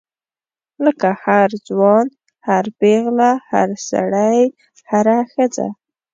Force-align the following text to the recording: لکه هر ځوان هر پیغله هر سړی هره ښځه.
لکه 0.85 1.09
هر 1.23 1.49
ځوان 1.67 2.05
هر 2.47 2.65
پیغله 2.79 3.31
هر 3.49 3.69
سړی 3.89 4.39
هره 4.89 5.17
ښځه. 5.33 5.67